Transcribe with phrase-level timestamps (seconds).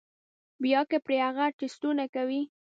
[0.61, 2.41] بيا کۀ پرې هغه ټسټونه کوي